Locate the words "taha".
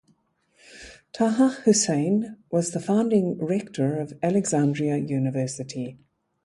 1.13-1.61